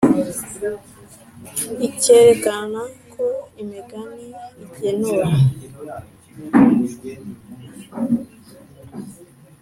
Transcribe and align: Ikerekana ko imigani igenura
Ikerekana 1.87 2.81
ko 3.13 3.25
imigani 3.61 4.27
igenura 4.63 5.27